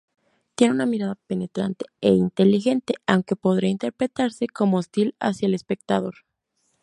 Tiene 0.55 0.73
una 0.73 0.87
mirada 0.87 1.13
penetrante 1.27 1.85
e 2.01 2.09
inteligente, 2.09 2.95
aunque 3.05 3.35
podría 3.35 3.69
interpretarse 3.69 4.47
como 4.47 4.79
hostil 4.79 5.13
hacia 5.19 5.45
el 5.45 5.53
espectador. 5.53 6.25